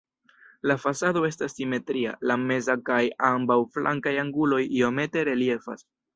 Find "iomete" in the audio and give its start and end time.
4.81-5.29